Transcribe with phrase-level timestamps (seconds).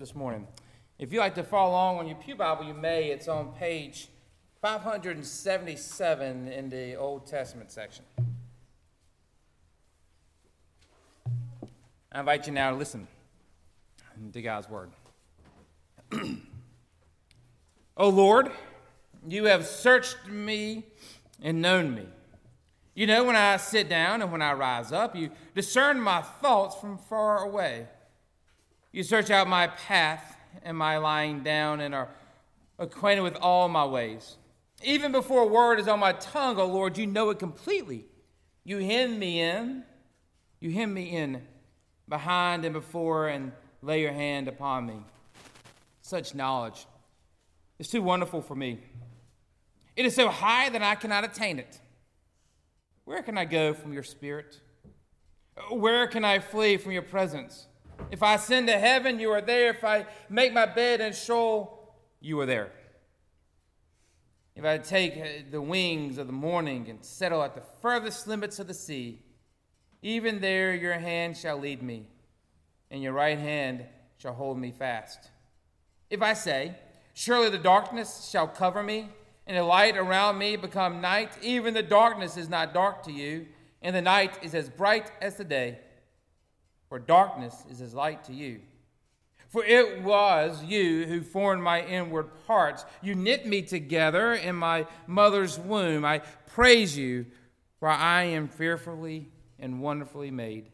[0.00, 0.46] this morning.
[1.00, 3.10] If you'd like to follow along on your Pew Bible, you may.
[3.10, 4.06] It's on page
[4.62, 8.04] 577 in the Old Testament section.
[12.12, 13.08] I invite you now to listen
[14.32, 14.90] to God's Word.
[16.12, 16.18] o
[17.96, 18.52] oh, Lord,
[19.26, 20.84] you have searched me
[21.42, 22.06] and known me.
[22.94, 25.16] You know when I sit down and when I rise up.
[25.16, 27.88] You discern my thoughts from far away.
[28.92, 32.08] You search out my path and my lying down and are
[32.78, 34.36] acquainted with all my ways.
[34.82, 38.06] Even before a word is on my tongue, O Lord, you know it completely.
[38.64, 39.84] You hem me in,
[40.60, 41.42] you hem me in
[42.08, 44.96] behind and before, and lay your hand upon me.
[46.02, 46.86] Such knowledge
[47.78, 48.78] is too wonderful for me.
[49.96, 51.80] It is so high that I cannot attain it.
[53.04, 54.60] Where can I go from your spirit?
[55.70, 57.66] Where can I flee from your presence?
[58.10, 59.70] If I ascend to heaven, you are there.
[59.70, 62.72] If I make my bed in Sheol, you are there.
[64.56, 68.58] If I take uh, the wings of the morning and settle at the furthest limits
[68.58, 69.22] of the sea,
[70.02, 72.06] even there your hand shall lead me,
[72.90, 73.84] and your right hand
[74.16, 75.30] shall hold me fast.
[76.10, 76.74] If I say,
[77.14, 79.08] Surely the darkness shall cover me,
[79.46, 83.46] and the light around me become night, even the darkness is not dark to you,
[83.82, 85.78] and the night is as bright as the day
[86.88, 88.60] for darkness is as light to you.
[89.48, 92.84] For it was you who formed my inward parts.
[93.02, 96.04] You knit me together in my mother's womb.
[96.04, 97.26] I praise you,
[97.78, 99.28] for I am fearfully
[99.58, 100.70] and wonderfully made.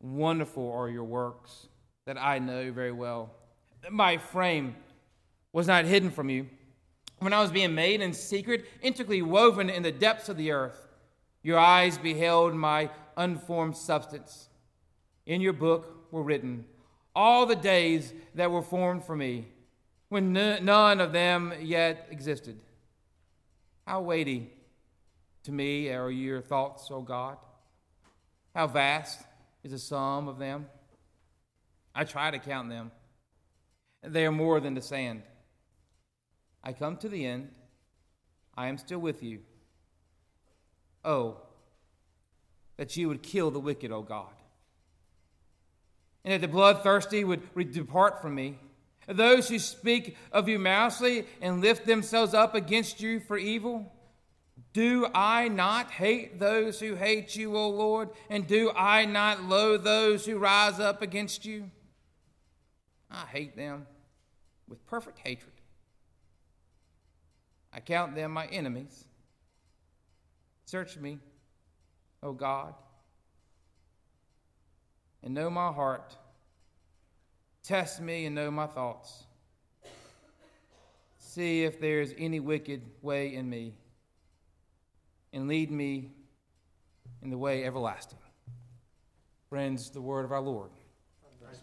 [0.00, 1.66] Wonderful are your works
[2.06, 3.30] that I know very well.
[3.90, 4.76] My frame
[5.52, 6.48] was not hidden from you.
[7.18, 10.86] When I was being made in secret, intricately woven in the depths of the earth,
[11.42, 14.48] your eyes beheld my unformed substance
[15.26, 16.64] in your book were written,
[17.14, 19.46] all the days that were formed for me,
[20.08, 22.60] when none of them yet existed.
[23.86, 24.50] How weighty
[25.44, 27.36] to me are your thoughts, O God?
[28.54, 29.20] How vast
[29.62, 30.66] is the sum of them?
[31.94, 32.92] I try to count them.
[34.02, 35.22] They are more than the sand.
[36.62, 37.50] I come to the end.
[38.54, 39.40] I am still with you.
[41.04, 41.38] Oh,
[42.76, 44.33] that you would kill the wicked, O God
[46.24, 48.58] and that the bloodthirsty would depart from me.
[49.06, 53.92] Those who speak of you maliciously and lift themselves up against you for evil,
[54.72, 58.10] do I not hate those who hate you, O Lord?
[58.30, 61.70] And do I not loathe those who rise up against you?
[63.10, 63.86] I hate them
[64.68, 65.52] with perfect hatred.
[67.72, 69.04] I count them my enemies.
[70.64, 71.18] Search me,
[72.22, 72.74] O God,
[75.24, 76.16] and know my heart.
[77.64, 79.24] Test me and know my thoughts.
[81.18, 83.74] See if there is any wicked way in me,
[85.32, 86.12] and lead me
[87.22, 88.18] in the way everlasting.
[89.48, 90.70] Friends, the word of our Lord.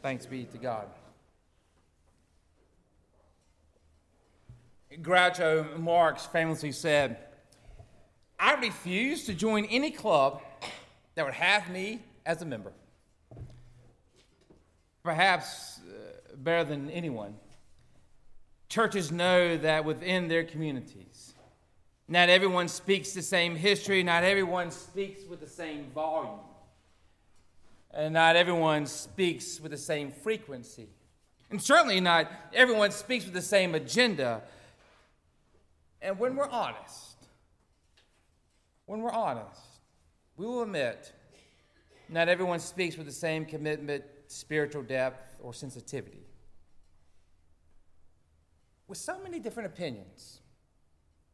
[0.02, 0.88] Thanks be to God.
[5.02, 7.18] Groucho Marx famously said,
[8.40, 10.42] I refuse to join any club
[11.16, 12.74] that would have me as a member
[15.04, 17.36] perhaps uh, better than anyone,
[18.70, 21.34] churches know that within their communities,
[22.08, 26.40] not everyone speaks the same history, not everyone speaks with the same volume,
[27.94, 30.90] and not everyone speaks with the same frequency.
[31.50, 34.42] And certainly not everyone speaks with the same agenda.
[36.02, 37.18] And when we're honest,
[38.86, 39.62] when we're honest,
[40.38, 41.12] we will admit
[42.10, 46.26] not everyone speaks with the same commitment spiritual depth, or sensitivity.
[48.88, 50.42] With so many different opinions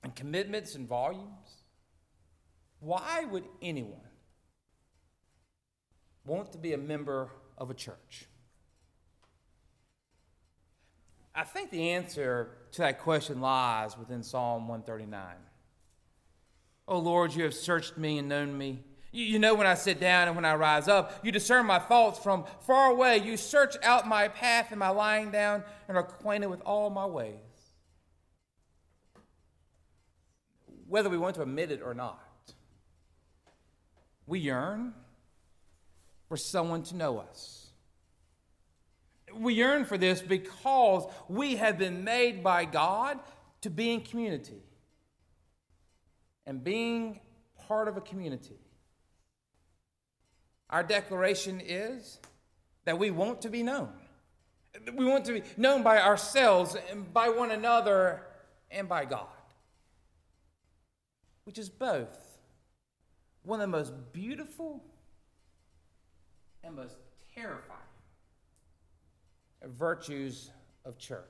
[0.04, 1.64] and commitments and volumes,
[2.80, 4.00] why would anyone
[6.26, 8.26] want to be a member of a church?
[11.34, 15.36] I think the answer to that question lies within Psalm 139.
[16.88, 18.84] Oh Lord, you have searched me and known me.
[19.12, 21.24] You know when I sit down and when I rise up.
[21.24, 23.18] You discern my thoughts from far away.
[23.18, 27.06] You search out my path and my lying down and are acquainted with all my
[27.06, 27.34] ways.
[30.88, 32.22] Whether we want to admit it or not,
[34.26, 34.94] we yearn
[36.28, 37.68] for someone to know us.
[39.34, 43.20] We yearn for this because we have been made by God
[43.62, 44.64] to be in community.
[46.46, 47.20] And being
[47.68, 48.58] part of a community
[50.70, 52.20] our declaration is
[52.86, 53.90] that we want to be known.
[54.96, 58.22] We want to be known by ourselves and by one another
[58.70, 59.28] and by God,
[61.46, 62.38] which is both
[63.44, 64.84] one of the most beautiful
[66.64, 66.98] and most
[67.34, 67.80] terrifying
[69.66, 70.52] virtues
[70.86, 71.24] of church.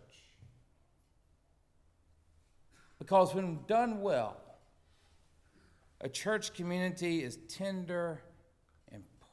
[3.00, 4.38] Because when done well,
[6.02, 8.22] a church community is tender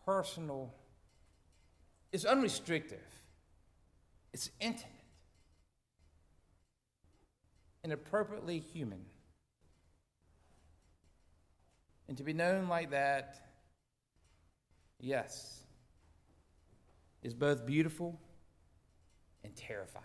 [0.04, 0.72] personal,
[2.12, 3.00] it's unrestricted,
[4.32, 4.90] it's intimate,
[7.82, 9.04] and appropriately human.
[12.08, 13.36] And to be known like that,
[15.00, 15.60] yes,
[17.22, 18.18] is both beautiful
[19.42, 20.04] and terrifying.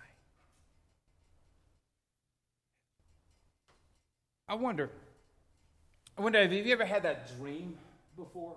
[4.47, 4.89] I wonder,
[6.17, 7.77] I wonder, have you ever had that dream
[8.15, 8.55] before?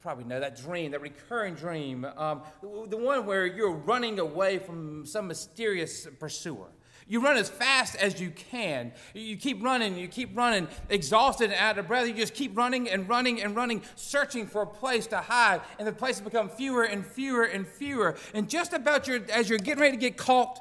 [0.00, 5.04] Probably know that dream, that recurring dream, um, the one where you're running away from
[5.04, 6.68] some mysterious pursuer.
[7.08, 8.92] You run as fast as you can.
[9.14, 12.06] You keep running, you keep running, exhausted and out of breath.
[12.06, 15.62] You just keep running and running and running, searching for a place to hide.
[15.78, 18.16] And the places become fewer and fewer and fewer.
[18.34, 20.60] And just about your, as you're getting ready to get caught,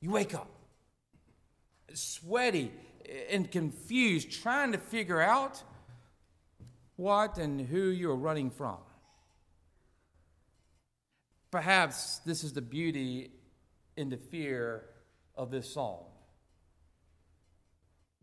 [0.00, 0.50] you wake up,
[1.94, 2.70] sweaty
[3.30, 5.62] and confused, trying to figure out
[6.96, 8.78] what and who you're running from.
[11.50, 13.30] Perhaps this is the beauty
[13.96, 14.84] in the fear
[15.34, 16.04] of this psalm.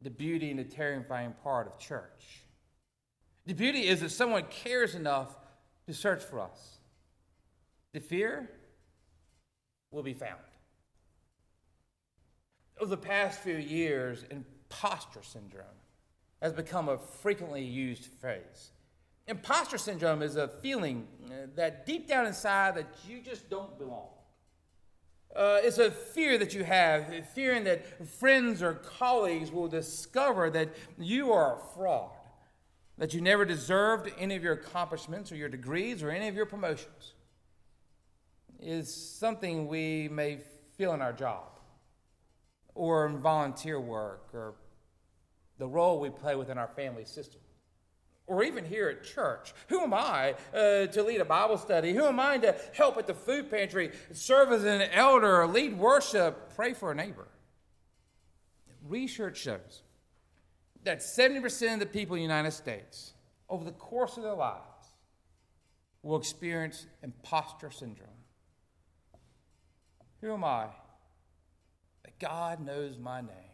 [0.01, 2.43] The beauty and the terrifying part of church.
[3.45, 5.35] The beauty is that someone cares enough
[5.87, 6.79] to search for us.
[7.93, 8.49] The fear
[9.91, 10.39] will be found.
[12.79, 15.65] Over the past few years, imposter syndrome
[16.41, 18.71] has become a frequently used phrase.
[19.27, 24.09] Imposter syndrome is a feeling uh, that deep down inside that you just don't belong.
[25.35, 30.69] Uh, it's a fear that you have, fearing that friends or colleagues will discover that
[30.97, 32.09] you are a fraud,
[32.97, 36.47] that you never deserved any of your accomplishments or your degrees or any of your
[36.47, 37.13] promotions.
[38.59, 40.39] Is something we may
[40.77, 41.59] feel in our job
[42.73, 44.55] or in volunteer work or
[45.59, 47.41] the role we play within our family system
[48.29, 49.53] or even here at church.
[49.67, 51.93] Who am I uh, to lead a Bible study?
[51.93, 56.55] Who am I to help at the food pantry, serve as an elder, lead worship,
[56.55, 57.27] pray for a neighbor?
[58.87, 59.81] Research shows
[60.83, 63.13] that 70% of the people in the United States,
[63.49, 64.63] over the course of their lives,
[66.03, 68.07] will experience imposter syndrome.
[70.21, 70.67] Who am I
[72.03, 73.48] that God knows my name?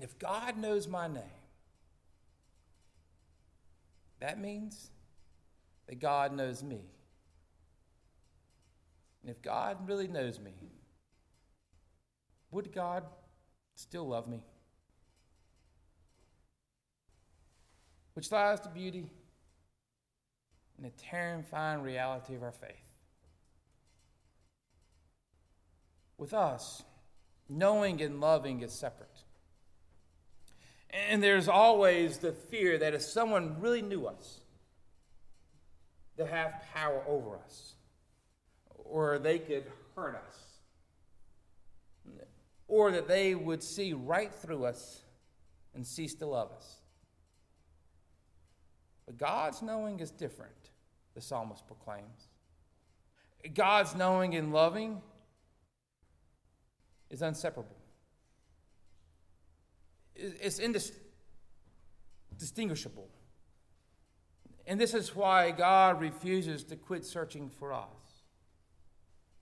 [0.00, 1.22] And if God knows my name,
[4.18, 4.88] that means
[5.88, 6.80] that God knows me.
[9.20, 10.54] And if God really knows me,
[12.50, 13.04] would God
[13.74, 14.42] still love me?
[18.14, 19.10] Which lies the beauty
[20.78, 22.88] and the terrifying reality of our faith.
[26.16, 26.84] With us,
[27.50, 29.24] knowing and loving is separate.
[30.92, 34.40] And there's always the fear that if someone really knew us,
[36.16, 37.74] they'll have power over us,
[38.76, 39.64] or they could
[39.94, 40.36] hurt us,
[42.66, 45.02] or that they would see right through us
[45.74, 46.76] and cease to love us.
[49.06, 50.70] But God's knowing is different,
[51.14, 52.28] the psalmist proclaims.
[53.54, 55.00] God's knowing and loving
[57.10, 57.79] is inseparable
[60.20, 63.08] is indistinguishable.
[64.66, 67.88] And this is why God refuses to quit searching for us.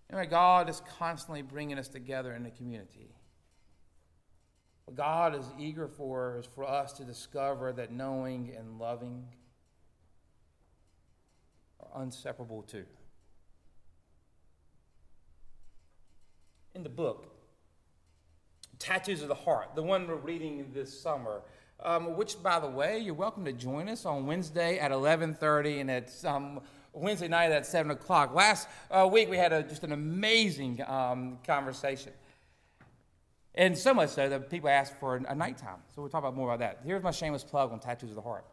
[0.08, 3.14] And God is constantly bringing us together in the community.
[4.86, 9.26] What God is eager for is for us to discover that knowing and loving
[11.92, 12.86] are inseparable too.
[16.74, 17.34] In the book,
[18.78, 21.42] Tattoos of the Heart, the one we're reading this summer.
[21.80, 25.90] Um, which, by the way, you're welcome to join us on Wednesday at 11:30 and
[25.92, 26.60] at um,
[26.92, 28.34] Wednesday night at 7 o'clock.
[28.34, 32.12] Last uh, week we had a, just an amazing um, conversation,
[33.54, 35.78] and so much so that people asked for a, nighttime.
[35.94, 36.80] So we'll talk about more about that.
[36.84, 38.44] Here's my shameless plug on Tattoos of the Heart.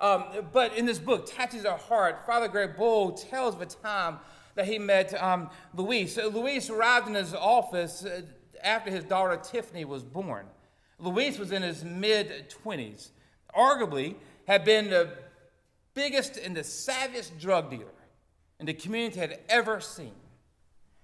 [0.00, 3.66] Um, but in this book, Tattoos of the Heart, Father Greg Boyle tells of a
[3.66, 4.18] time
[4.56, 6.16] that he met um, Luis.
[6.16, 8.04] So Luis arrived in his office.
[8.04, 8.22] Uh,
[8.62, 10.46] after his daughter Tiffany was born.
[10.98, 13.10] Luis was in his mid 20s,
[13.56, 14.16] arguably
[14.46, 15.10] had been the
[15.94, 17.86] biggest and the savviest drug dealer
[18.60, 20.14] in the community had ever seen.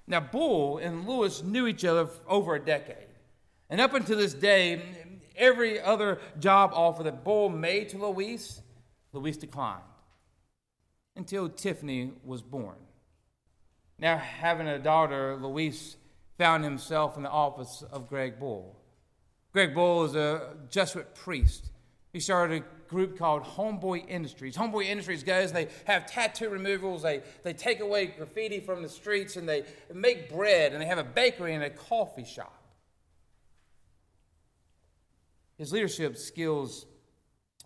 [0.07, 3.09] Now, Boyle and Lewis knew each other for over a decade.
[3.69, 4.81] And up until this day,
[5.37, 8.63] every other job offer that Boyle made to Luis,
[9.13, 9.83] Luis declined
[11.17, 12.77] until Tiffany was born.
[13.99, 15.97] Now, having a daughter, Luis
[16.39, 18.77] found himself in the office of Greg Boyle.
[19.53, 21.71] Greg Boyle is a Jesuit priest.
[22.13, 24.57] He started a group called Homeboy Industries.
[24.57, 29.37] Homeboy Industries goes, they have tattoo removals, they, they take away graffiti from the streets,
[29.37, 32.55] and they make bread, and they have a bakery and a coffee shop.
[35.59, 36.87] His leadership skills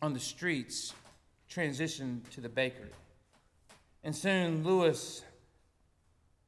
[0.00, 0.94] on the streets
[1.50, 2.88] transitioned to the bakery.
[4.02, 5.22] And soon Lewis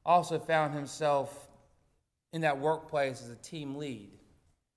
[0.06, 1.48] also found himself
[2.34, 4.10] in that workplace as a team lead,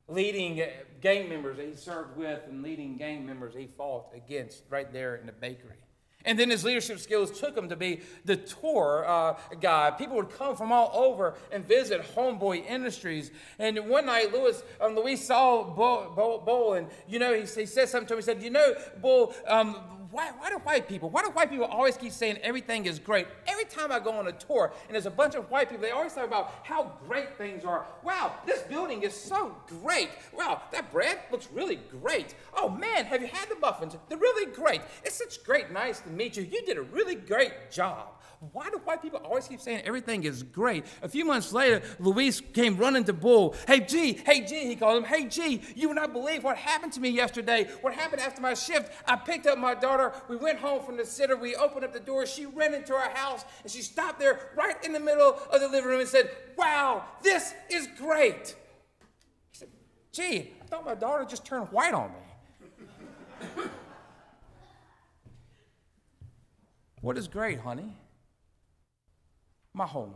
[0.08, 0.64] leading
[1.02, 5.16] gang members that he served with and leading gang members he fought against right there
[5.16, 5.76] in the bakery.
[6.24, 9.92] And then his leadership skills took him to be the tour uh, guy.
[9.92, 13.32] People would come from all over and visit Homeboy Industries.
[13.60, 17.88] And one night, Lewis, um, saw Boyle, Boyle, Boyle, and you know, he, he said
[17.88, 18.20] something to him.
[18.20, 19.78] He said, "You know, Boyle, um,
[20.12, 23.28] why, why do white people, why do white people always keep saying everything is great?
[23.46, 25.92] Every time I go on a tour and there's a bunch of white people, they
[25.92, 27.86] always talk about how great things are.
[28.04, 30.10] Wow, this building is so great.
[30.34, 32.36] Wow, that bread looks really great.
[32.56, 33.98] Oh man, have you had the muffins?
[34.08, 34.82] They're really great.
[35.04, 36.44] It's such great, nice to meet you.
[36.44, 38.08] You did a really great job.
[38.52, 40.86] Why do white people always keep saying everything is great?
[41.02, 43.56] A few months later, Luis came running to Boyle.
[43.66, 45.04] Hey, G, hey, G, he called him.
[45.06, 47.68] Hey, G, you would not believe what happened to me yesterday.
[47.82, 48.92] What happened after my shift?
[49.08, 49.97] I picked up my daughter.
[50.28, 51.36] We went home from the sitter.
[51.36, 52.26] We opened up the door.
[52.26, 55.68] She ran into our house and she stopped there right in the middle of the
[55.68, 58.56] living room and said, Wow, this is great.
[59.52, 59.70] He said,
[60.12, 63.64] Gee, I thought my daughter just turned white on me.
[67.02, 67.96] what is great, honey?
[69.74, 70.16] My home.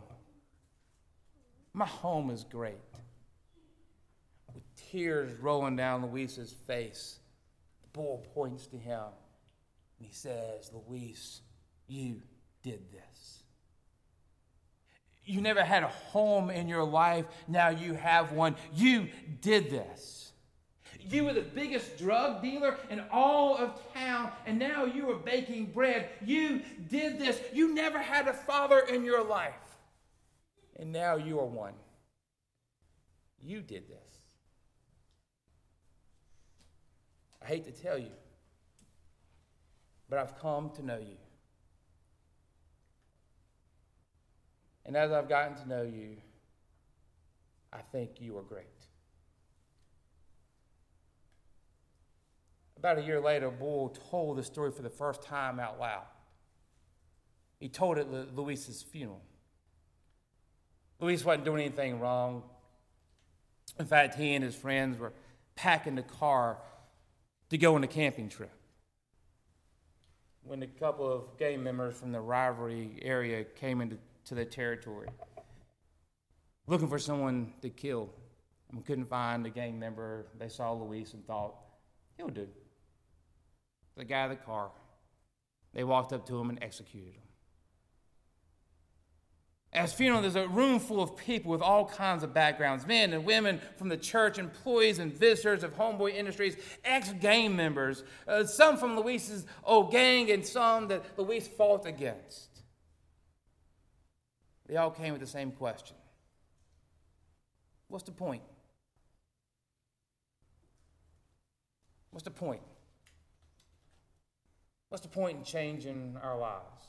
[1.72, 2.74] My home is great.
[4.52, 7.20] With tears rolling down Luis's face,
[7.80, 9.04] the bull points to him
[10.02, 11.42] and he says, Luis,
[11.86, 12.22] you
[12.64, 13.44] did this.
[15.24, 18.56] You never had a home in your life, now you have one.
[18.74, 19.06] You
[19.40, 20.32] did this.
[21.08, 25.66] You were the biggest drug dealer in all of town, and now you are baking
[25.66, 26.08] bread.
[26.24, 27.40] You did this.
[27.52, 29.54] You never had a father in your life,
[30.80, 31.74] and now you are one.
[33.40, 33.98] You did this.
[37.40, 38.10] I hate to tell you,
[40.12, 41.16] but I've come to know you.
[44.84, 46.18] And as I've gotten to know you,
[47.72, 48.66] I think you are great.
[52.76, 56.04] About a year later, Boyle told the story for the first time out loud.
[57.58, 59.22] He told it at Luis's funeral.
[61.00, 62.42] Luis wasn't doing anything wrong.
[63.78, 65.14] In fact, he and his friends were
[65.54, 66.58] packing the car
[67.48, 68.52] to go on a camping trip.
[70.44, 75.08] When a couple of gang members from the rivalry area came into to their territory,
[76.66, 78.10] looking for someone to kill,
[78.70, 81.54] and couldn't find a gang member, they saw Luis and thought,
[82.16, 82.48] he'll do
[83.96, 84.70] the guy in the car.
[85.74, 87.22] They walked up to him and executed him.
[89.74, 93.14] At his funeral, there's a room full of people with all kinds of backgrounds men
[93.14, 98.44] and women from the church, employees and visitors of Homeboy Industries, ex gang members, uh,
[98.44, 102.50] some from Luis's old gang, and some that Luis fought against.
[104.66, 105.96] They all came with the same question
[107.88, 108.42] What's the point?
[112.10, 112.60] What's the point?
[114.90, 116.84] What's the point in changing our lives?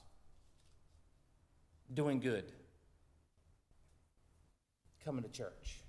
[1.93, 2.51] Doing good.
[5.03, 5.81] Coming to church.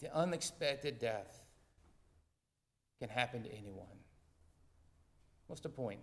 [0.00, 1.40] The unexpected death
[3.00, 3.86] can happen to anyone.
[5.46, 6.00] What's the point?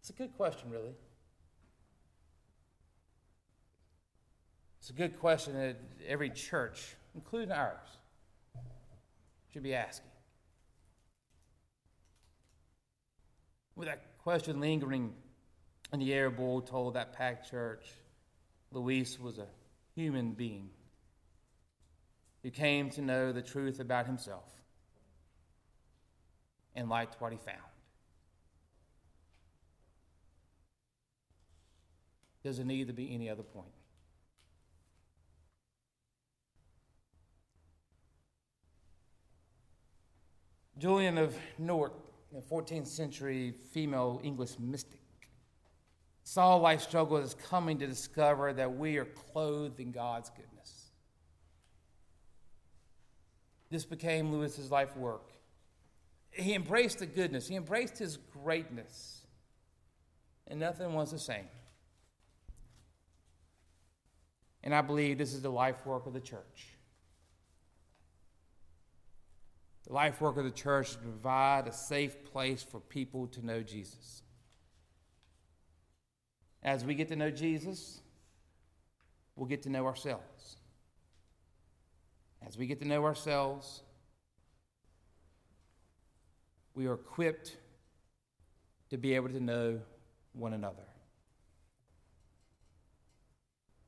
[0.00, 0.94] It's a good question, really.
[4.78, 7.88] It's a good question that every church, including ours,
[9.50, 10.10] should be asking.
[13.76, 15.14] With that question lingering
[15.92, 17.86] in the air, Boyle told that packed church
[18.72, 19.46] Luis was a
[19.94, 20.70] human being
[22.42, 24.50] who came to know the truth about himself
[26.74, 27.58] and liked what he found.
[32.42, 33.68] Does it need to be any other point?
[40.76, 41.92] Julian of Norwich
[42.34, 44.98] the 14th century female English mystic,
[46.24, 50.90] saw life struggle is coming to discover that we are clothed in God's goodness.
[53.70, 55.30] This became Lewis's life work.
[56.30, 59.20] He embraced the goodness, he embraced his greatness,
[60.48, 61.46] and nothing was the same.
[64.64, 66.68] And I believe this is the life work of the church.
[69.86, 73.44] The life work of the church is to provide a safe place for people to
[73.44, 74.23] know Jesus.
[76.64, 78.00] As we get to know Jesus,
[79.36, 80.56] we'll get to know ourselves.
[82.46, 83.82] As we get to know ourselves,
[86.74, 87.56] we are equipped
[88.90, 89.80] to be able to know
[90.32, 90.86] one another.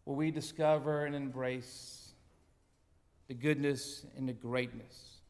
[0.04, 2.12] Will we discover and embrace
[3.28, 5.20] the goodness and the greatness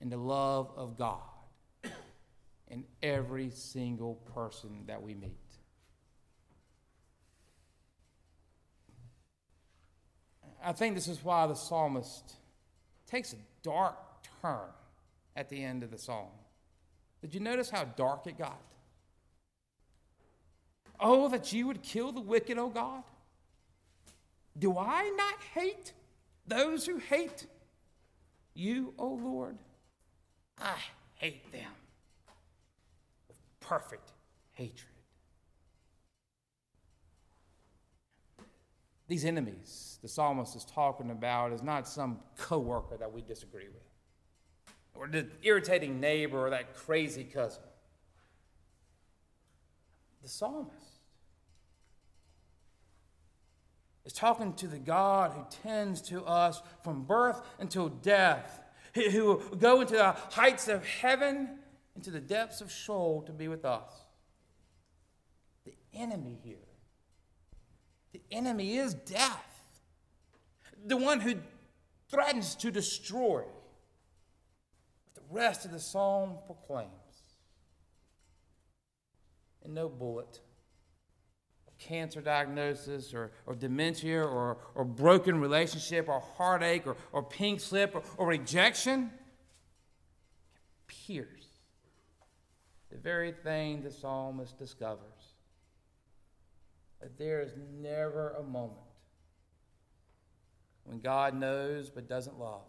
[0.00, 1.20] and the love of God
[2.68, 5.45] in every single person that we meet?
[10.66, 12.34] I think this is why the psalmist
[13.06, 13.94] takes a dark
[14.42, 14.68] turn
[15.36, 16.26] at the end of the psalm.
[17.22, 18.60] Did you notice how dark it got?
[20.98, 23.04] Oh, that you would kill the wicked, O God.
[24.58, 25.92] Do I not hate
[26.48, 27.46] those who hate
[28.54, 29.58] you, O Lord?
[30.58, 30.74] I
[31.14, 31.70] hate them
[33.28, 34.10] with perfect
[34.54, 34.95] hatred.
[39.08, 43.82] These enemies the psalmist is talking about is not some coworker that we disagree with,
[44.94, 47.62] or the irritating neighbor, or that crazy cousin.
[50.22, 51.00] The psalmist
[54.04, 58.60] is talking to the God who tends to us from birth until death,
[58.94, 61.58] who will go into the heights of heaven,
[61.94, 63.92] into the depths of Sheol to be with us.
[65.64, 66.65] The enemy here
[68.16, 69.62] the enemy is death,
[70.86, 71.34] the one who
[72.08, 73.42] threatens to destroy.
[75.04, 76.90] But the rest of the psalm proclaims.
[79.64, 80.40] And no bullet,
[81.78, 87.94] cancer diagnosis, or, or dementia, or, or broken relationship, or heartache, or, or pink slip,
[87.94, 89.10] or, or rejection
[90.86, 91.48] pierce
[92.90, 95.35] the very thing the psalmist discovers
[97.06, 98.80] that there is never a moment
[100.82, 102.66] when God knows but doesn't love,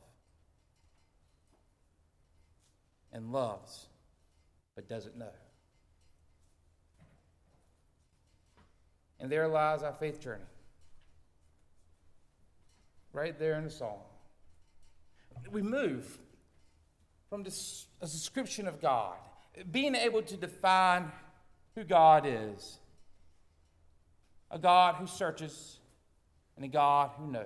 [3.11, 3.87] and loves
[4.75, 5.31] but doesn't know.
[9.19, 10.43] And there lies our faith journey.
[13.13, 14.01] Right there in the psalm.
[15.49, 16.19] We move
[17.27, 19.15] from this, a description of God,
[19.71, 21.11] being able to define
[21.73, 22.77] who God is
[24.49, 25.79] a God who searches,
[26.55, 27.45] and a God who knows.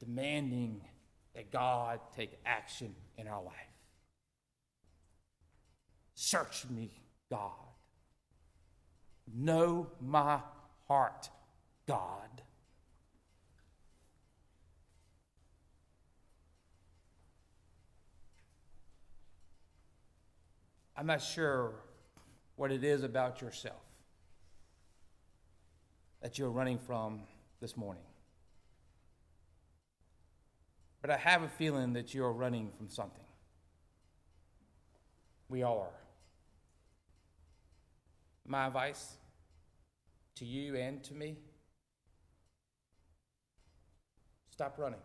[0.00, 0.80] Demanding
[1.34, 3.54] that God take action in our life.
[6.14, 6.90] Search me,
[7.30, 7.52] God.
[9.34, 10.40] Know my
[10.86, 11.28] heart,
[11.86, 12.42] God.
[20.96, 21.74] I'm not sure
[22.58, 23.80] what it is about yourself
[26.20, 27.20] that you're running from
[27.60, 28.02] this morning.
[31.00, 33.22] But I have a feeling that you're running from something.
[35.48, 36.00] We all are.
[38.44, 39.16] My advice
[40.34, 41.36] to you and to me
[44.50, 44.98] stop running.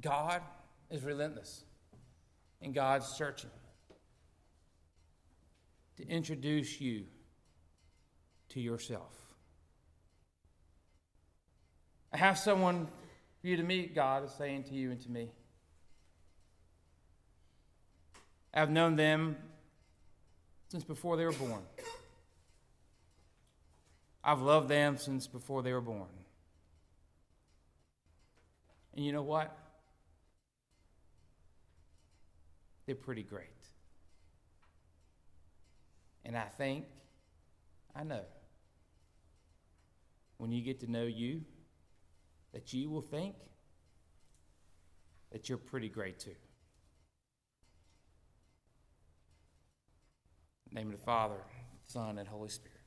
[0.00, 0.42] God
[0.90, 1.62] is relentless,
[2.60, 3.50] and God's searching
[5.98, 7.04] to introduce you
[8.50, 9.12] to yourself.
[12.12, 12.86] I have someone
[13.40, 15.30] for you to meet, God is saying to you and to me.
[18.54, 19.36] I've known them
[20.68, 21.62] since before they were born.
[24.22, 26.08] I've loved them since before they were born.
[28.94, 29.56] And you know what?
[32.86, 33.57] They're pretty great.
[36.28, 36.84] And I think,
[37.96, 38.20] I know,
[40.36, 41.40] when you get to know you,
[42.52, 43.34] that you will think
[45.32, 46.36] that you're pretty great too.
[50.70, 51.40] name of the Father,
[51.86, 52.77] Son, and Holy Spirit.